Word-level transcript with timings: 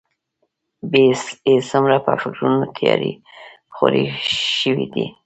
يې 1.49 1.55
څومره 1.69 1.97
په 2.05 2.11
فکرونو 2.21 2.61
تيارې 2.77 3.11
خورې 3.75 4.03
شوي 4.59 4.85
دي. 4.93 5.05